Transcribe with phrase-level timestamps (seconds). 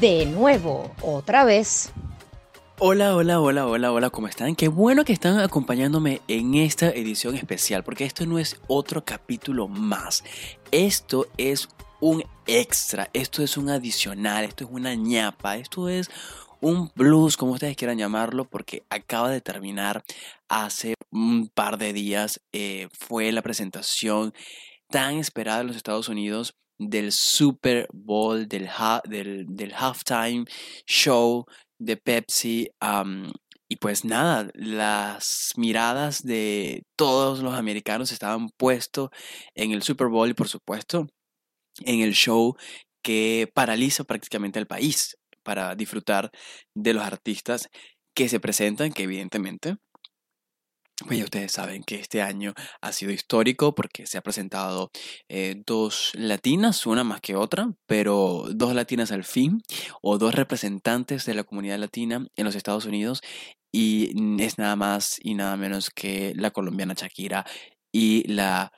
[0.00, 1.90] De nuevo, otra vez.
[2.78, 4.54] Hola, hola, hola, hola, hola, ¿cómo están?
[4.54, 9.68] Qué bueno que están acompañándome en esta edición especial, porque esto no es otro capítulo
[9.68, 10.24] más.
[10.72, 11.68] Esto es
[12.00, 16.10] un extra, esto es un adicional, esto es una ñapa, esto es
[16.64, 20.02] un blues, como ustedes quieran llamarlo, porque acaba de terminar
[20.48, 22.40] hace un par de días.
[22.52, 24.32] eh, fue la presentación
[24.88, 28.68] tan esperada en los Estados Unidos del Super Bowl, del,
[29.04, 30.44] del, halftime
[30.86, 31.44] show
[31.78, 32.70] de Pepsi.
[33.68, 39.10] y pues nada, las miradas de todos los americanos estaban puestos
[39.54, 41.06] en el Super Bowl y por supuesto
[41.84, 42.56] en el show
[43.02, 46.32] que paraliza prácticamente al país para disfrutar
[46.74, 47.68] de los artistas
[48.14, 49.76] que se presentan, que evidentemente,
[51.06, 54.90] pues ya ustedes saben que este año ha sido histórico porque se ha presentado
[55.28, 59.62] eh, dos latinas, una más que otra, pero dos latinas al fin,
[60.02, 63.20] o dos representantes de la comunidad latina en los Estados Unidos,
[63.72, 67.44] y es nada más y nada menos que la colombiana Shakira
[67.92, 68.72] y la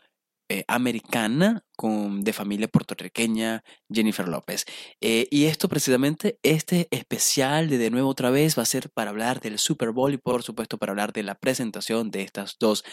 [0.48, 4.64] eh, americana con, de familia puertorriqueña, Jennifer López.
[5.00, 9.10] Eh, y esto precisamente, este especial de De nuevo otra vez va a ser para
[9.10, 12.84] hablar del Super Bowl y por supuesto para hablar de la presentación de estas dos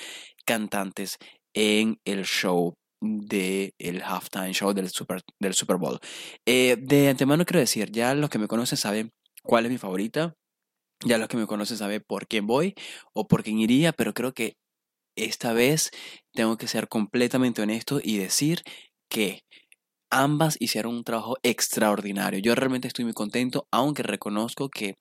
[0.45, 1.17] cantantes
[1.53, 5.99] en el show del el halftime show del Super, del Super Bowl.
[6.45, 9.11] Eh, de antemano quiero decir, ya los que me conocen saben
[9.43, 10.33] cuál es mi favorita,
[11.05, 12.73] ya los que me conocen saben por quién voy
[13.13, 14.55] o por quién iría, pero creo que
[15.15, 15.91] esta vez
[16.33, 18.63] tengo que ser completamente honesto y decir
[19.09, 19.43] que
[20.09, 22.39] ambas hicieron un trabajo extraordinario.
[22.39, 24.95] Yo realmente estoy muy contento, aunque reconozco que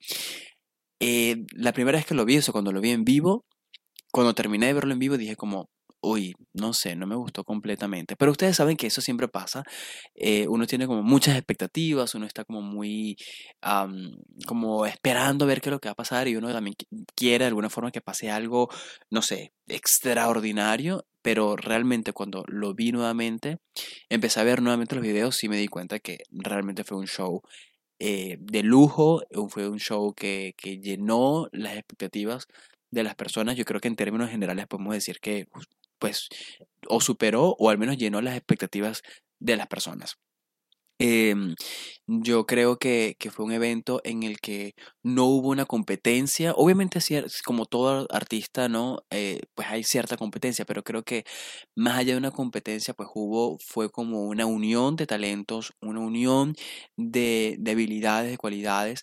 [1.00, 3.44] eh, la primera vez que lo vi, eso cuando lo vi en vivo,
[4.12, 5.68] cuando terminé de verlo en vivo dije como,
[6.02, 8.16] uy, no sé, no me gustó completamente.
[8.16, 9.64] Pero ustedes saben que eso siempre pasa.
[10.14, 13.16] eh, uno tiene como muchas expectativas, uno está como muy,
[13.60, 14.12] am,
[14.46, 17.04] como esperando a ver qué es lo que va a pasar y uno también qui-
[17.14, 18.68] quiere de alguna forma que pase algo,
[19.10, 21.04] no sé, extraordinario.
[21.22, 23.58] Pero realmente cuando lo vi nuevamente,
[24.08, 27.42] empecé a ver nuevamente los videos y me di cuenta que realmente fue un show
[27.98, 32.46] eh, de lujo, fue un show que, que llenó las expectativas
[32.90, 33.56] de las personas.
[33.56, 35.46] Yo creo que en términos generales podemos decir que
[36.02, 36.28] pues
[36.88, 39.02] o superó o al menos llenó las expectativas
[39.40, 40.16] de las personas.
[40.98, 41.54] Em,
[42.06, 46.52] yo creo que, que fue un evento en el que no hubo una competencia.
[46.54, 47.00] Obviamente,
[47.44, 49.04] como todo artista, ¿no?
[49.10, 51.24] Eh, pues hay cierta competencia, pero creo que
[51.76, 56.54] más allá de una competencia, pues hubo, fue como una unión de talentos, una unión
[56.96, 59.02] de, de habilidades, de cualidades,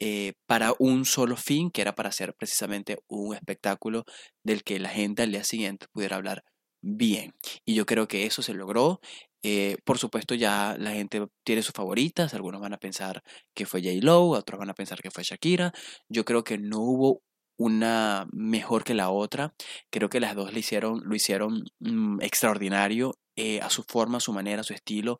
[0.00, 4.04] eh, para un solo fin, que era para hacer precisamente un espectáculo
[4.44, 6.44] del que la gente al día siguiente pudiera hablar
[6.82, 7.34] bien.
[7.64, 9.00] Y yo creo que eso se logró.
[9.42, 12.34] Eh, por supuesto, ya la gente tiene sus favoritas.
[12.34, 13.22] Algunos van a pensar
[13.54, 15.72] que fue J-Lo, otros van a pensar que fue Shakira.
[16.08, 17.22] Yo creo que no hubo
[17.58, 19.54] una mejor que la otra.
[19.90, 24.20] Creo que las dos lo hicieron, lo hicieron mm, extraordinario eh, a su forma, a
[24.20, 25.18] su manera, a su estilo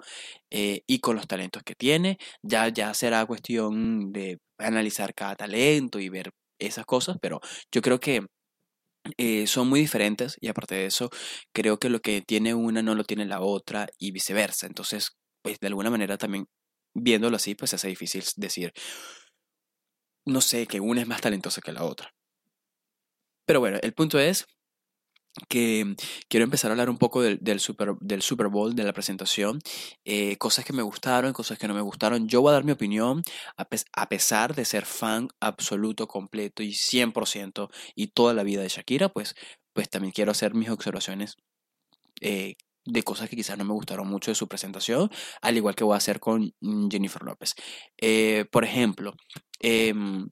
[0.50, 2.18] eh, y con los talentos que tiene.
[2.42, 7.40] Ya, ya será cuestión de analizar cada talento y ver esas cosas, pero
[7.72, 8.26] yo creo que
[9.16, 11.10] eh, son muy diferentes y aparte de eso,
[11.54, 14.66] creo que lo que tiene una no lo tiene la otra y viceversa.
[14.66, 15.12] Entonces,
[15.42, 16.46] pues de alguna manera también
[16.94, 18.72] viéndolo así, pues hace difícil decir,
[20.26, 22.12] no sé, que una es más talentosa que la otra.
[23.48, 24.46] Pero bueno, el punto es
[25.48, 25.96] que
[26.28, 29.60] quiero empezar a hablar un poco del, Super, del Super Bowl, de la presentación,
[30.04, 32.28] eh, cosas que me gustaron, cosas que no me gustaron.
[32.28, 33.22] Yo voy a dar mi opinión
[33.56, 39.08] a pesar de ser fan absoluto, completo y 100% y toda la vida de Shakira,
[39.08, 39.34] pues,
[39.72, 41.36] pues también quiero hacer mis observaciones
[42.20, 45.10] eh, de cosas que quizás no me gustaron mucho de su presentación,
[45.40, 47.54] al igual que voy a hacer con mm, Jennifer López.
[47.96, 49.14] Eh, por ejemplo,
[49.60, 50.28] em,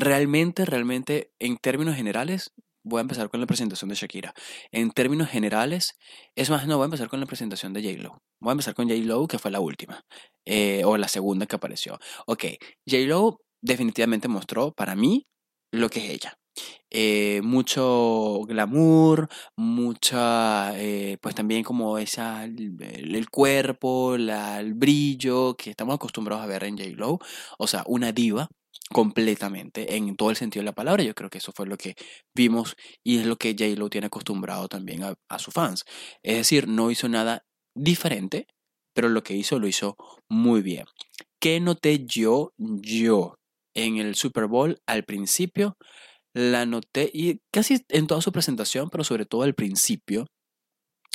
[0.00, 2.52] realmente, realmente, en términos generales,
[2.84, 4.34] voy a empezar con la presentación de Shakira.
[4.72, 5.94] En términos generales,
[6.34, 8.18] es más, no, voy a empezar con la presentación de J-Lo.
[8.40, 10.04] Voy a empezar con J-Lo, que fue la última,
[10.46, 11.98] eh, o la segunda que apareció.
[12.26, 12.44] Ok,
[12.88, 15.26] J-Lo definitivamente mostró para mí
[15.72, 16.34] lo que es ella.
[16.90, 25.54] Eh, mucho glamour, mucha, eh, pues también como esa, el, el cuerpo, la, el brillo
[25.56, 27.18] que estamos acostumbrados a ver en J-Lo.
[27.58, 28.48] O sea, una diva
[28.92, 31.02] completamente en todo el sentido de la palabra.
[31.02, 31.94] Yo creo que eso fue lo que
[32.34, 35.84] vimos y es lo que J-Lo tiene acostumbrado también a, a sus fans.
[36.22, 37.44] Es decir, no hizo nada
[37.74, 38.46] diferente,
[38.94, 39.96] pero lo que hizo lo hizo
[40.28, 40.86] muy bien.
[41.40, 42.52] ¿Qué noté yo?
[42.58, 43.36] Yo,
[43.74, 45.76] en el Super Bowl al principio
[46.34, 50.26] la noté, y casi en toda su presentación, pero sobre todo al principio,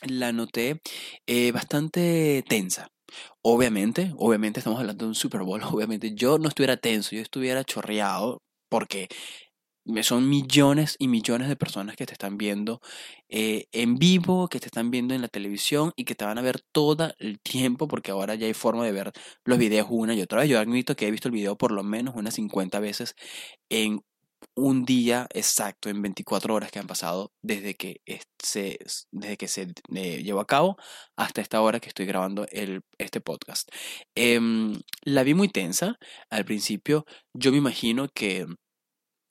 [0.08, 0.82] la noté
[1.28, 2.93] eh, bastante tensa.
[3.46, 7.64] Obviamente, obviamente estamos hablando de un Super Bowl, obviamente yo no estuviera tenso, yo estuviera
[7.66, 9.10] chorreado porque
[10.02, 12.80] son millones y millones de personas que te están viendo
[13.30, 16.42] eh, en vivo, que te están viendo en la televisión y que te van a
[16.42, 19.12] ver todo el tiempo porque ahora ya hay forma de ver
[19.44, 20.50] los videos una y otra vez.
[20.50, 23.16] Yo admito que he visto el video por lo menos unas 50 veces
[23.70, 24.02] en
[24.56, 28.02] un día exacto, en 24 horas que han pasado desde que
[28.40, 28.80] se,
[29.12, 30.78] desde que se eh, llevó a cabo
[31.16, 33.70] hasta esta hora que estoy grabando el, este podcast.
[34.16, 35.98] Em, la vi muy tensa
[36.30, 37.06] al principio.
[37.34, 38.46] Yo me imagino que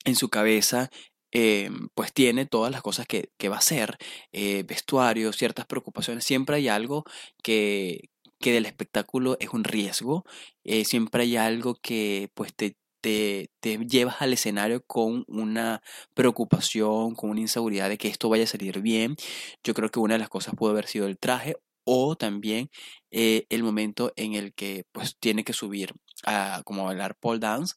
[0.04, 0.90] en su cabeza
[1.32, 3.96] em, pues tiene todas las cosas que, va a hacer,
[4.32, 7.04] eh, vestuario, ciertas preocupaciones, siempre hay algo
[7.42, 8.10] que,
[8.40, 10.24] que del espectáculo es un riesgo,
[10.64, 13.50] eh, siempre hay algo que pues te, te,
[13.88, 15.82] llevas al escenario con una
[16.14, 19.16] preocupación, con una inseguridad de que esto vaya a salir bien.
[19.64, 22.70] Yo creo que una de las cosas puede haber sido el traje o también
[23.10, 25.92] eh, el momento en el que pues tiene que subir
[26.24, 27.74] a como bailar pole dance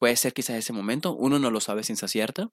[0.00, 2.48] Puede ser quizás ese momento, uno no lo sabe ciencia cierta,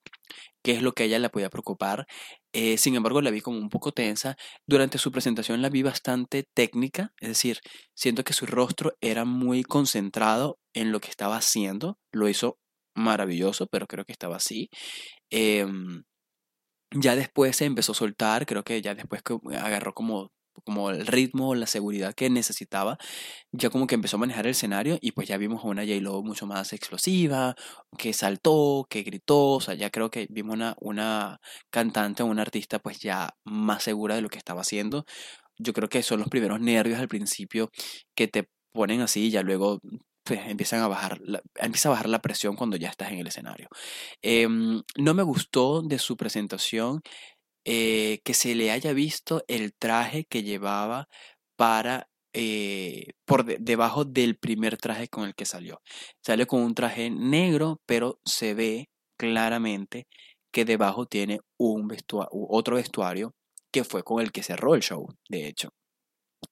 [0.64, 2.06] qué es lo que a ella le podía preocupar.
[2.54, 4.36] Eh, sin embargo, la vi como un poco tensa.
[4.68, 7.60] Durante su presentación la vi bastante técnica, es decir,
[7.96, 11.98] siento que su rostro era muy concentrado en lo que estaba haciendo.
[12.12, 12.58] Lo hizo
[12.96, 14.70] maravilloso, pero creo que estaba así.
[15.30, 16.04] Em,
[16.92, 20.32] ya después se empezó a soltar, creo que ya después que agarró como
[20.66, 22.98] como el ritmo, la seguridad que necesitaba,
[23.52, 26.24] ya como que empezó a manejar el escenario y pues ya vimos a una J-Lo
[26.24, 27.56] mucho más explosiva,
[27.98, 31.40] que saltó, que gritó, o sea, ya creo que vimos una, una
[31.70, 35.06] cantante, una artista pues ya más segura de lo que estaba haciendo.
[35.58, 37.72] Yo creo que son los primeros nervios al principio
[38.16, 39.82] que te ponen así y ya luego
[40.28, 41.20] pues, empiezan a bajar,
[41.56, 43.70] empieza a bajar la presión cuando ya estás en el escenario.
[44.22, 47.02] Em, no me gustó de su presentación
[47.70, 51.10] eh, que se le haya visto el traje que llevaba
[51.58, 55.82] para eh, por debajo del primer traje con el que salió.
[56.26, 58.88] Sale con un traje negro, pero se ve
[59.18, 60.08] claramente
[60.52, 61.94] que debajo tiene un
[62.32, 63.34] otro vestuario
[63.72, 65.70] que fue con el que cerró el show, de hecho.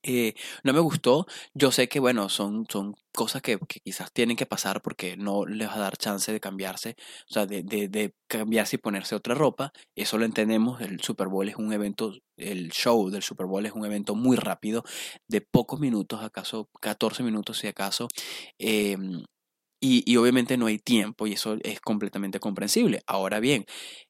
[0.04, 1.26] Eh, no me gustó.
[1.54, 5.68] Yo sé que, bueno, son, son cosas que, quizás tienen que pasar porque no les
[5.68, 6.96] va a dar chance de cambiarse,
[7.30, 9.74] o sea, de, de, cambiarse y ponerse otra ropa.
[9.96, 10.82] Eso lo entendemos.
[10.82, 14.38] El Super Bowl es un evento, el show del Super Bowl es un evento muy
[14.38, 14.84] rápido,
[15.28, 18.08] de pocos minutos, acaso 14 minutos si acaso.
[18.60, 19.24] Em,
[20.06, 23.04] y, obviamente no hay tiempo y eso es completamente comprensible.
[23.08, 23.66] Ahora bien,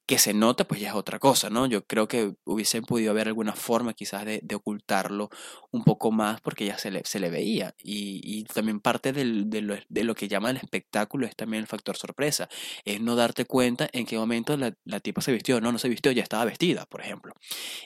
[0.06, 1.66] que se nota, pues ya es otra cosa, ¿no?
[1.66, 5.30] Yo creo que hubiese podido haber alguna forma quizás de, ocultarlo
[5.72, 7.76] un poco más porque ya se le, se le veía.
[7.80, 11.98] Y, también parte de, lo, de, lo, que llama el espectáculo es también el factor
[11.98, 12.48] sorpresa.
[12.86, 15.60] Es no darte cuenta en qué momento la, la tipa se vistió.
[15.62, 17.34] No, no se vistió, ya estaba vestida, por ejemplo.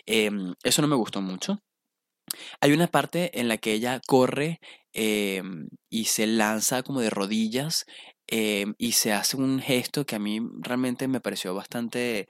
[0.06, 1.62] Em, eso no me gustó mucho.
[2.62, 4.60] Hay una parte en la que ella corre
[4.94, 7.86] em, y se lanza como de rodillas
[8.28, 12.28] em, y se hace un gesto que a mí realmente me pareció bastante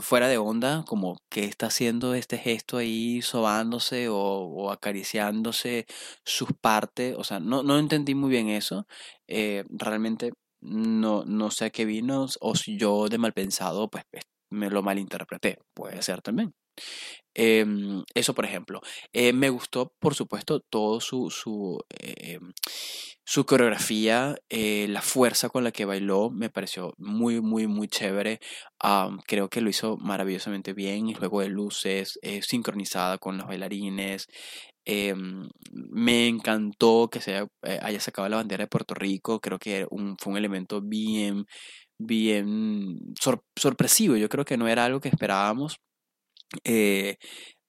[0.00, 5.86] fuera de onda, como que está haciendo este gesto ahí sobándose o, acariciándose
[6.24, 8.86] sus partes, o sea, no, no entendí muy bien eso,
[9.28, 14.04] eh, realmente no, no sé a qué vino o si yo de mal pensado pues
[14.50, 16.52] me lo malinterpreté, puede ser también.
[17.34, 18.80] Em, eso, por ejemplo.
[19.12, 22.52] Eh, me gustó, por supuesto, todo su, su, em,
[23.24, 28.40] su coreografía, eh, la fuerza con la que bailó, me pareció muy, muy, muy chévere.
[29.26, 31.08] creo que lo hizo maravillosamente bien.
[31.08, 34.26] Y juego de luces, eh, sincronizada con los bailarines.
[34.84, 39.40] Em, me encantó que se haya, sacado la bandera de Puerto Rico.
[39.40, 39.86] Creo que
[40.18, 41.46] fue un elemento bien,
[41.98, 42.98] bien
[43.56, 44.16] sorpresivo.
[44.16, 45.80] Yo creo que no era algo que esperábamos
[46.64, 47.18] eh,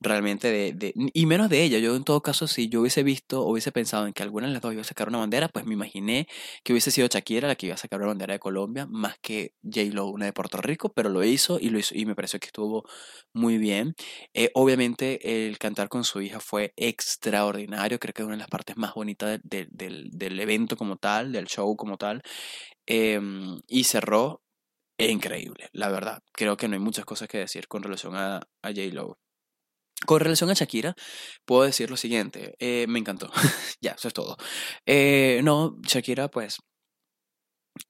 [0.01, 1.77] realmente de, de, y menos de ella.
[1.79, 4.53] Yo en todo caso, si yo hubiese visto o hubiese pensado en que alguna de
[4.53, 6.27] las dos iba a sacar una bandera, pues me imaginé
[6.63, 9.53] que hubiese sido Shakira la que iba a sacar una bandera de Colombia, más que
[9.63, 12.47] J-Lo una de Puerto Rico, pero lo hizo y lo hizo y me pareció que
[12.47, 12.83] estuvo
[13.33, 13.93] muy bien.
[14.33, 18.49] Eh, obviamente el cantar con su hija fue extraordinario, creo que es una de las
[18.49, 19.69] partes más bonitas del,
[20.11, 22.23] del evento como tal, del show como tal.
[22.87, 24.41] Em, y cerró
[25.09, 26.21] increíble, la verdad.
[26.31, 29.17] Creo que no hay muchas cosas que decir con relación a, a J-Lo.
[30.05, 30.95] Con relación a Shakira,
[31.45, 33.29] puedo decir lo siguiente, eh, me encantó,
[33.81, 34.35] ya, eso es todo.
[34.85, 36.57] Eh, no, Shakira pues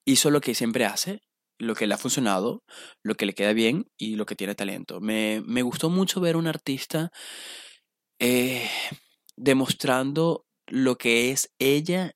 [0.06, 1.22] hizo lo que siempre hace,
[1.58, 2.64] lo que le ha funcionado,
[3.02, 5.00] lo que le queda bien y lo que tiene talento.
[5.00, 7.12] Me, me gustó mucho ver a un artista
[8.20, 8.70] eh,
[9.38, 12.12] demostrando lo que es ella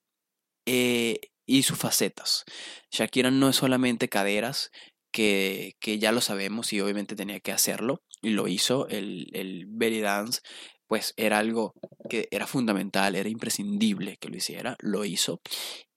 [1.46, 2.44] y sus facetas.
[2.92, 4.72] Shakira no es solamente caderas,
[5.12, 9.66] que, que, ya lo sabemos y obviamente tenía que hacerlo, y lo hizo, el, el
[9.68, 10.42] belly dance,
[10.88, 11.74] pues era algo
[12.10, 15.40] que era fundamental, era imprescindible que lo hiciera, lo hizo,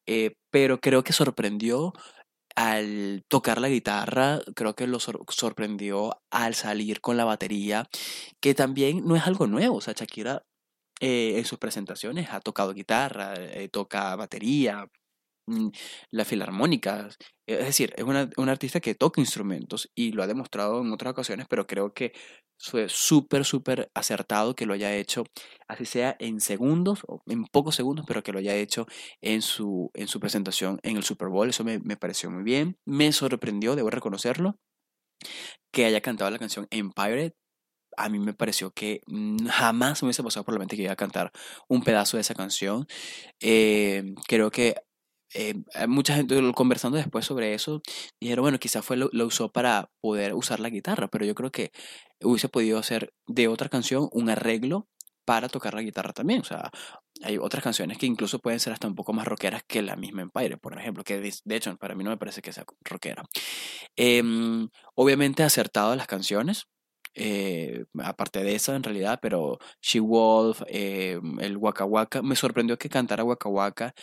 [0.06, 1.92] eh, pero creo que sorprendió
[2.56, 7.88] al tocar la guitarra, creo que lo sorprendió al salir con la batería,
[8.40, 10.44] que también no es algo nuevo, o sea, Shakira
[11.00, 14.88] eh, en sus presentaciones ha tocado guitarra, eh, toca batería,
[16.10, 17.08] la filarmónica,
[17.46, 21.12] es decir, es una, una, artista que toca instrumentos y lo ha demostrado en otras
[21.12, 22.12] ocasiones, pero creo que
[22.60, 25.24] fue súper, súper acertado que lo haya hecho,
[25.68, 28.86] así sea en segundos, o en pocos segundos, pero que lo haya hecho
[29.20, 31.48] en su, en su presentación en el Super Bowl.
[31.48, 32.76] Eso me, me pareció muy bien.
[32.84, 34.56] Me sorprendió, debo reconocerlo,
[35.72, 37.34] que haya cantado la canción Empire.
[37.96, 39.00] A mí me pareció que
[39.50, 41.32] jamás me hubiese pasado por la mente que iba a cantar
[41.68, 42.86] un pedazo de esa canción.
[43.40, 44.76] Eh, creo que
[45.34, 45.54] eh,
[45.86, 47.82] mucha gente conversando después sobre eso
[48.20, 51.70] dijeron, bueno, quizás fue lo, usó para poder usar la guitarra, pero yo creo que
[52.22, 54.88] hubiese podido hacer de otra canción un arreglo
[55.28, 56.40] para tocar la guitarra también.
[56.40, 56.70] O sea,
[57.22, 60.22] hay otras canciones que incluso pueden ser hasta un poco más rockeras que la misma
[60.22, 63.24] Empire, por ejemplo, que de, hecho para mí no me parece que sea rockera.
[63.96, 66.68] Em, obviamente acertado las canciones,
[67.14, 72.78] eh, aparte de esa en realidad, pero She Wolf, eh, el Waka Waka, me sorprendió
[72.78, 73.94] que cantara Waka Waka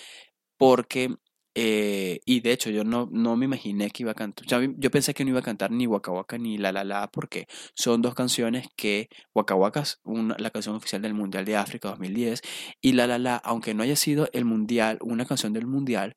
[0.58, 1.16] porque,
[1.56, 5.14] eh, y de hecho yo no, no me imaginé que iba a cantar, yo pensé
[5.14, 8.14] que no iba a cantar ni Waka Waka ni La La La porque son dos
[8.16, 10.00] canciones que, Waka Waka es
[10.38, 12.42] la canción oficial del Mundial de África 2010
[12.82, 16.16] y La La La, aunque no haya sido el Mundial, una canción del Mundial,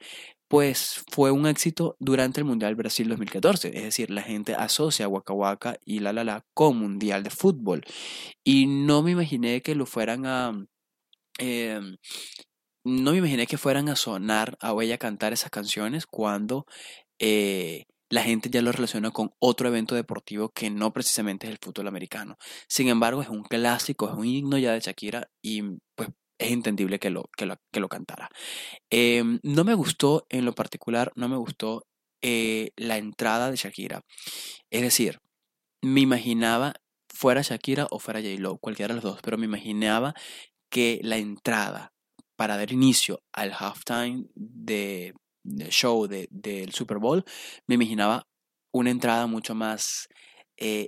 [0.48, 3.68] pues fue un éxito durante el Mundial Brasil 2014.
[3.76, 7.82] Es decir, la gente asocia Waka Waka y La La La con Mundial de Fútbol.
[8.44, 10.66] Y no me imaginé que lo fueran a...
[11.38, 11.80] Eh,
[12.88, 16.66] no me imaginé que fueran a sonar a cantar esas canciones cuando
[17.18, 21.58] eh, la gente ya lo relaciona con otro evento deportivo que no precisamente es el
[21.60, 22.38] fútbol americano.
[22.66, 25.62] Sin embargo, es un clásico, es un himno ya de Shakira y
[25.94, 28.30] pues es entendible que lo, que lo, que lo cantara.
[28.90, 31.86] Em, no me gustó, en lo particular, no me gustó
[32.22, 34.02] eh, la entrada de Shakira.
[34.70, 35.20] Es decir,
[35.82, 36.74] me imaginaba
[37.08, 40.14] fuera Shakira o fuera J-Lo, cualquiera de los dos, pero me imaginaba
[40.70, 41.92] que la entrada
[42.38, 45.12] para dar inicio al halftime de,
[45.70, 47.24] show del Super Bowl,
[47.66, 48.28] me imaginaba
[48.72, 50.06] una entrada mucho más
[50.56, 50.86] eh,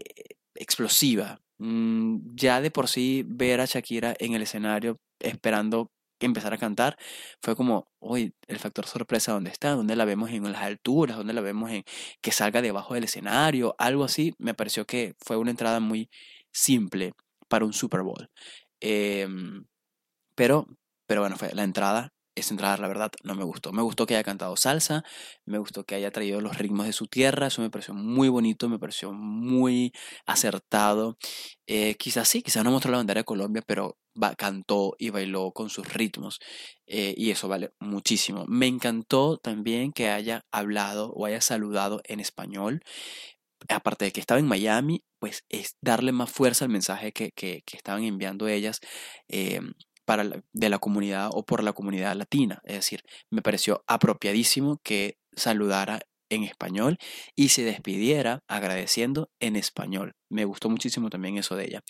[0.54, 1.40] explosiva.
[1.58, 5.90] Mm, ya de por sí ver a Shakira en el escenario esperando
[6.20, 6.96] que empezara a cantar,
[7.42, 9.70] fue como, uy, el factor sorpresa, ¿dónde está?
[9.70, 11.16] ¿Dónde la vemos en las alturas?
[11.16, 11.82] ¿Dónde la vemos en
[12.20, 13.74] que salga debajo del escenario?
[13.78, 16.10] Algo así, me pareció que fue una entrada muy
[16.52, 17.14] simple
[17.48, 18.30] para un Super Bowl.
[18.80, 19.64] Em,
[20.36, 20.66] pero
[21.10, 22.12] pero bueno, fue la entrada.
[22.36, 23.72] Esa entrada, la verdad, no me gustó.
[23.72, 25.02] Me gustó que haya cantado salsa,
[25.44, 28.68] me gustó que haya traído los ritmos de su tierra, eso me pareció muy bonito,
[28.68, 29.92] me pareció muy
[30.24, 31.18] acertado.
[31.66, 33.98] Eh, quizás sí, quizás no mostró la bandera de Colombia, pero
[34.38, 36.38] cantó y bailó con sus ritmos
[36.86, 38.44] eh, y eso vale muchísimo.
[38.46, 42.82] Me encantó también que haya hablado o haya saludado en español
[43.68, 47.62] aparte de que estaba en Miami, pues es darle más fuerza al mensaje que, que,
[47.72, 48.80] estaban enviando ellas
[49.28, 49.60] eh,
[50.16, 52.60] de la comunidad o por la comunidad latina.
[52.64, 56.00] Es decir, me pareció apropiadísimo que saludara
[56.30, 56.98] en español
[57.34, 60.14] y se despidiera agradeciendo en español.
[60.30, 61.80] Me gustó muchísimo también eso de ella.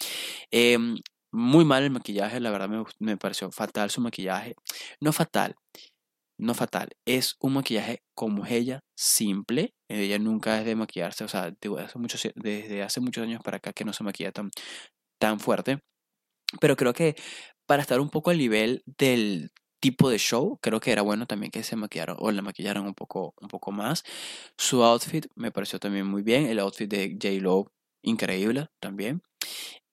[0.51, 0.97] Em,
[1.33, 4.55] muy mal el maquillaje, la verdad me, me, pareció fatal su maquillaje.
[5.01, 5.55] No fatal,
[6.39, 9.75] no fatal, es un maquillaje como ella, simple.
[9.89, 13.73] Ella nunca es de maquillarse, o sea, hace muchos, desde hace muchos años para acá
[13.73, 14.51] que no se maquilla tan,
[15.19, 15.81] tan fuerte.
[16.61, 17.15] Pero creo que
[17.71, 21.53] para estar un poco al nivel del tipo de show, creo que era bueno también
[21.53, 24.03] que se maquillaron o la maquillaran un poco, un poco más.
[24.57, 27.41] Su outfit me pareció también muy bien, el outfit de J.
[27.41, 27.71] Lo
[28.03, 29.23] increíble también.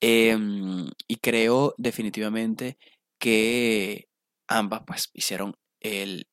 [0.01, 2.79] Em, y creo definitivamente
[3.19, 4.07] que
[4.47, 6.25] ambas pues hicieron el,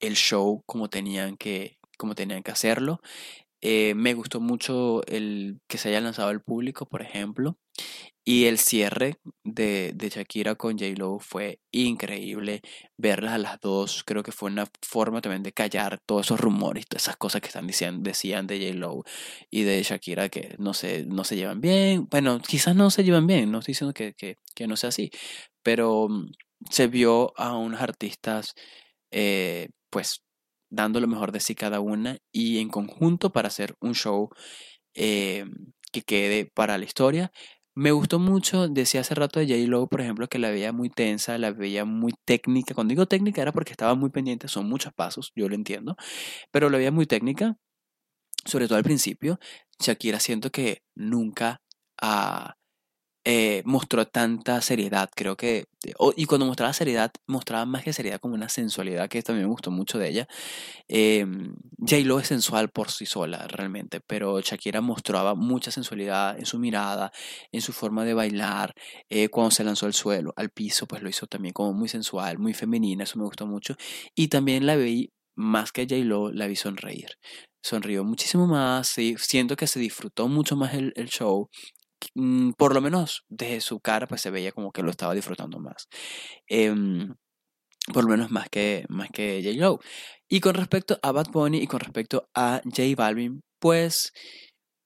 [0.00, 3.02] el show como tenían que, como tenían que hacerlo.
[3.60, 7.58] Eh, me gustó mucho el que se haya lanzado al público, por ejemplo.
[8.30, 12.60] Y el cierre de, de Shakira con J-Lo fue increíble.
[12.98, 16.86] Verlas a las dos, creo que fue una forma también de callar todos esos rumores,
[16.86, 19.02] todas esas cosas que están diciendo, decían de J-Lo
[19.50, 22.06] y de Shakira que no se, no se llevan bien.
[22.10, 25.10] Bueno, quizás no se llevan bien, no estoy diciendo que, que, que no sea así,
[25.62, 26.30] pero mm,
[26.68, 28.52] se vio a unos artistas,
[29.10, 30.22] eh, pues,
[30.68, 34.28] dando lo mejor de sí cada una y en conjunto para hacer un show
[34.94, 35.46] eh,
[35.92, 37.32] que quede para la historia
[37.78, 41.38] Me gustó mucho, decía hace rato de J-Lo, por ejemplo, que la veía muy tensa,
[41.38, 42.74] la veía muy técnica.
[42.74, 45.96] Cuando digo técnica era porque estaba muy pendiente, son muchos pasos, yo lo entiendo,
[46.50, 47.56] pero la veía muy técnica,
[48.44, 49.38] sobre todo al principio.
[49.78, 51.62] Shakira siento que nunca
[52.02, 52.56] ha
[53.30, 55.66] eh, mostró tanta seriedad, creo que,
[56.16, 59.70] y cuando mostraba seriedad, mostraba más que seriedad como una sensualidad que también me gustó
[59.70, 60.28] mucho de ella.
[60.88, 61.26] Eh,
[61.76, 67.12] J-Lo es sensual por sí sola, realmente, pero Shakira mostraba mucha sensualidad en su mirada,
[67.52, 68.72] en su forma de bailar,
[69.10, 72.38] eh, cuando se lanzó al suelo, al piso, pues lo hizo también como muy sensual,
[72.38, 73.76] muy femenina, eso me gustó mucho.
[74.14, 77.10] Y también la vi, más que J-Lo, la vi sonreír
[77.60, 81.50] sonrió muchísimo más, y siento que se disfrutó mucho más el, el, show,
[82.56, 85.88] por lo menos desde su cara, pues se veía como que lo estaba disfrutando más.
[86.48, 87.14] Em,
[87.92, 89.56] por lo menos más que, más que J.
[89.58, 89.80] Lo.
[90.28, 94.12] Y con respecto a Bad Bunny y con respecto a J Balvin, pues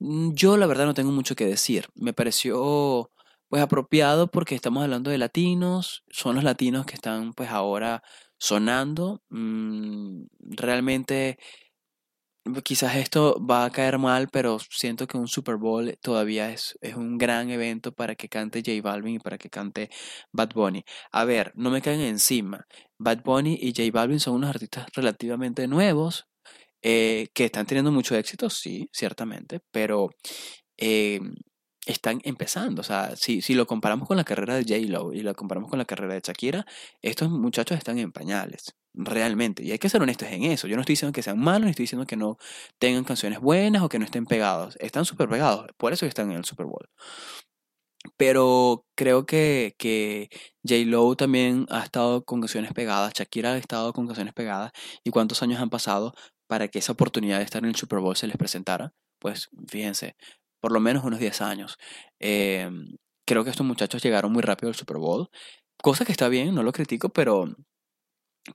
[0.00, 1.88] mm, yo la verdad no tengo mucho que decir.
[1.94, 3.10] Me pareció
[3.48, 8.02] pues apropiado porque estamos hablando de latinos, son los latinos que están pues ahora
[8.38, 9.22] sonando.
[9.30, 11.38] Mm, realmente
[12.64, 16.94] quizás esto va a caer mal, pero siento que un Super Bowl todavía es, es,
[16.96, 19.90] un gran evento para que cante J Balvin y para que cante
[20.32, 20.84] Bad Bunny.
[21.12, 22.66] A ver, no me caen encima.
[22.98, 26.26] Bad Bunny y J Balvin son unos artistas relativamente nuevos
[26.82, 30.10] eh, que están teniendo mucho éxito, sí, ciertamente, pero
[30.78, 31.20] eh,
[31.86, 32.80] están empezando.
[32.82, 35.70] O sea, si, si lo comparamos con la carrera de J Lo y lo comparamos
[35.70, 36.66] con la carrera de Shakira,
[37.02, 39.62] estos muchachos están en pañales realmente.
[39.62, 40.66] Y hay que ser honestos en eso.
[40.66, 42.38] Yo no estoy diciendo que sean malos, ni estoy diciendo que no
[42.78, 44.76] tengan canciones buenas o que no estén pegados.
[44.80, 46.88] Están súper pegados, por eso están en el Super Bowl.
[48.16, 50.28] Pero creo que, que
[50.64, 54.72] J-Lo también ha estado con canciones pegadas, Shakira ha estado con canciones pegadas.
[55.04, 56.14] ¿Y cuántos años han pasado
[56.48, 58.92] para que esa oportunidad de estar en el Super Bowl se les presentara?
[59.20, 60.16] Pues fíjense,
[60.60, 61.78] por lo menos unos 10 años.
[62.20, 62.68] Eh,
[63.26, 65.28] creo que estos muchachos llegaron muy rápido al Super Bowl.
[65.82, 67.54] Cosa que está bien, no lo critico, pero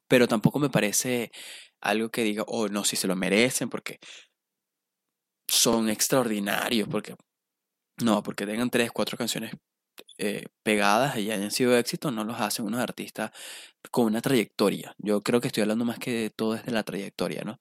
[0.07, 1.31] pero tampoco me parece
[1.81, 3.99] algo que diga, oh, no, si se lo merecen porque
[5.47, 7.15] son extraordinarios, porque
[8.01, 9.53] no, porque tengan tres, cuatro canciones
[10.19, 13.31] eh, pegadas y hayan sido éxitos, no los hacen unos artistas
[13.91, 14.93] con una trayectoria.
[14.99, 17.57] Yo creo que estoy hablando más que de todo desde la trayectoria, ¿no?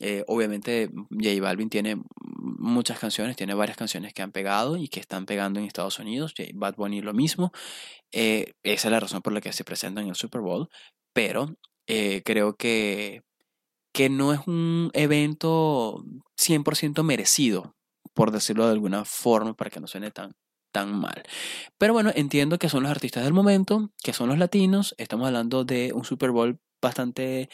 [0.00, 5.00] Eh, obviamente J Balvin tiene muchas canciones, tiene varias canciones que han pegado y que
[5.00, 7.52] están pegando en Estados Unidos, J Bad Bunny lo mismo.
[8.12, 10.68] Eh, esa es la razón por la que se presentan en el Super Bowl,
[11.16, 13.22] pero eh, creo que,
[13.94, 16.04] que no es un evento
[16.36, 17.74] 100% merecido,
[18.12, 20.32] por decirlo de alguna forma, para que no suene tan,
[20.72, 21.22] tan mal.
[21.78, 25.64] Pero bueno, entiendo que son los artistas del momento, que son los latinos, estamos hablando
[25.64, 27.48] de un Super Bowl bastante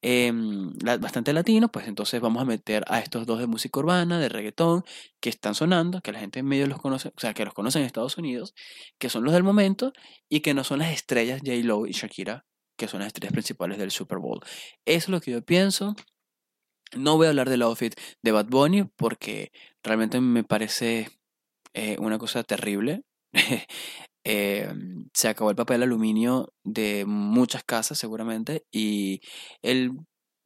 [0.00, 4.30] em, bastante latino, pues entonces vamos a meter a estos dos de música urbana, de
[4.30, 4.84] reggaetón,
[5.20, 7.82] que están sonando, que la gente en medio los conoce, o sea, que los conocen
[7.82, 8.54] en Estados Unidos,
[8.98, 9.92] que son los del momento
[10.30, 11.58] y que no son las estrellas J.
[11.64, 12.46] Lo y Shakira
[12.82, 14.40] que son las estrellas principales del Super Bowl.
[14.84, 15.94] Eso es lo que yo pienso.
[16.96, 19.52] No voy a hablar del outfit de Bad Bunny porque
[19.84, 21.08] realmente me parece
[21.74, 23.04] eh, una cosa terrible.
[24.24, 29.20] Em, se acabó el papel aluminio de muchas casas seguramente y
[29.62, 29.90] el,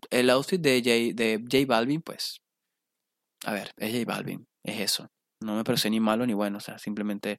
[0.08, 2.40] el outfit de J, de J Balvin, pues,
[3.44, 5.08] a ver, es J Balvin, es eso.
[5.42, 7.38] No me parece ni malo ni bueno, o sea, simplemente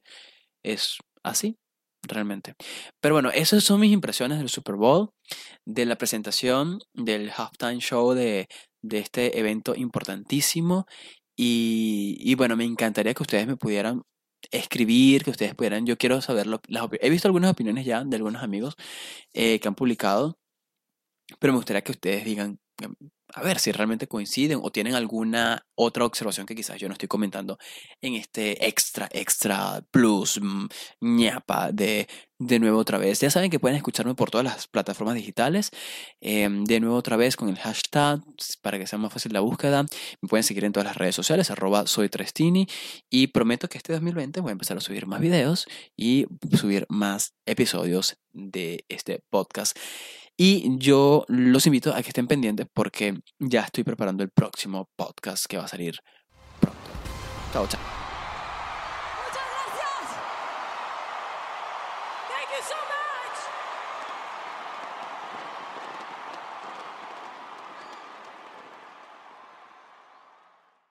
[0.62, 1.56] es así
[2.08, 2.54] realmente.
[3.00, 5.10] Pero bueno, esas son mis impresiones del Super Bowl,
[5.66, 8.48] de la presentación del halftime show de,
[8.82, 10.86] de este evento importantísimo.
[11.36, 14.02] Y, y, bueno, me encantaría que ustedes me pudieran
[14.50, 16.60] escribir, que ustedes pudieran, yo quiero saberlo.
[17.00, 18.74] he visto algunas opiniones ya de algunos amigos
[19.34, 20.38] eh, que han publicado,
[21.38, 22.58] pero me gustaría que ustedes digan
[23.34, 27.08] a ver si realmente coinciden o tienen alguna otra observación que quizás yo no estoy
[27.08, 27.58] comentando
[28.00, 30.66] en este extra, extra plus mm,
[31.00, 33.20] ñapa de de nuevo otra vez.
[33.20, 35.70] Ya saben que pueden escucharme por todas las plataformas digitales.
[36.20, 38.20] Em, de nuevo otra vez con el hashtag
[38.62, 39.84] para que sea más fácil la búsqueda.
[40.22, 42.66] Me pueden seguir en todas las redes sociales, arroba soy Trestini.
[43.10, 47.34] Y prometo que este 2020 voy a empezar a subir más videos y subir más
[47.46, 49.76] episodios de este podcast.
[50.40, 55.46] Y yo los invito a que estén pendientes porque ya estoy preparando el próximo podcast
[55.46, 55.98] que va a salir
[56.60, 56.78] pronto.
[57.52, 57.97] Chao, chao.